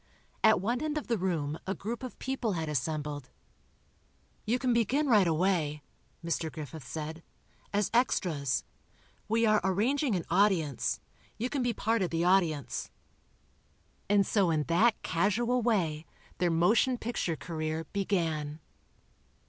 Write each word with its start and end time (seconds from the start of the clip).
At 0.43 0.59
one 0.59 0.81
end 0.81 0.97
of 0.97 1.05
the 1.05 1.17
room 1.19 1.59
a 1.67 1.75
group 1.75 2.01
of 2.01 2.17
people 2.17 2.53
had 2.53 2.67
assembled. 2.67 3.29
"You 4.47 4.57
can 4.57 4.73
begin 4.73 5.05
right 5.05 5.27
away," 5.27 5.83
Mr. 6.25 6.51
Griffith 6.51 6.87
said, 6.87 7.21
"as 7.71 7.91
extras. 7.93 8.63
We 9.27 9.45
are 9.45 9.61
arranging 9.63 10.15
an 10.15 10.25
'audience.' 10.31 10.99
You 11.37 11.51
can 11.51 11.61
be 11.61 11.71
part 11.71 12.01
of 12.01 12.09
the 12.09 12.25
audience." 12.25 12.89
And 14.09 14.25
so 14.25 14.49
in 14.49 14.63
that 14.63 14.99
casual 15.03 15.61
way, 15.61 16.07
their 16.39 16.49
motion 16.49 16.97
picture 16.97 17.35
career 17.35 17.83
began. 17.93 18.59